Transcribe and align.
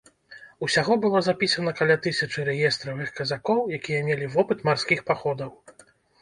Усяго 0.67 0.95
было 1.03 1.19
запісана 1.27 1.73
каля 1.79 1.97
тысячы 2.05 2.45
рэестравых 2.47 3.11
казакоў, 3.19 3.59
якія 3.79 4.01
мелі 4.09 4.31
вопыт 4.39 4.65
марскіх 4.71 5.05
паходаў. 5.13 5.55